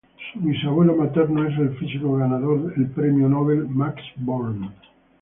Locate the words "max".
3.69-4.01